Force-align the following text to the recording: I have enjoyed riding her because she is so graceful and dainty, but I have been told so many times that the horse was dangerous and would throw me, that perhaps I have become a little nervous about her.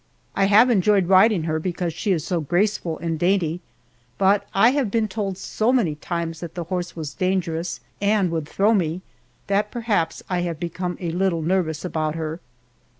I 0.35 0.45
have 0.45 0.71
enjoyed 0.71 1.09
riding 1.09 1.43
her 1.43 1.59
because 1.59 1.93
she 1.93 2.11
is 2.11 2.25
so 2.25 2.41
graceful 2.41 2.97
and 2.97 3.19
dainty, 3.19 3.61
but 4.17 4.47
I 4.51 4.71
have 4.71 4.89
been 4.89 5.07
told 5.07 5.37
so 5.37 5.71
many 5.71 5.93
times 5.93 6.39
that 6.39 6.55
the 6.55 6.63
horse 6.63 6.95
was 6.95 7.13
dangerous 7.13 7.81
and 8.01 8.31
would 8.31 8.49
throw 8.49 8.73
me, 8.73 9.01
that 9.45 9.69
perhaps 9.69 10.23
I 10.27 10.39
have 10.39 10.59
become 10.59 10.97
a 10.99 11.11
little 11.11 11.43
nervous 11.43 11.85
about 11.85 12.15
her. 12.15 12.39